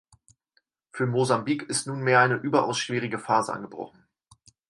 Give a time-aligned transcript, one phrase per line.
[0.91, 4.03] Für Mosambik ist nunmehr eine überaus schwierige Phase angebrochen.